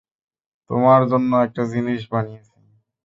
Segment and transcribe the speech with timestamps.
[0.69, 2.55] তোমার জন্য একটা জিনিস বানিয়েছি।